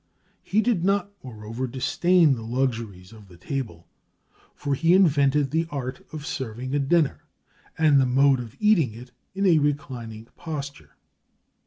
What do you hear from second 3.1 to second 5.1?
of the table, for he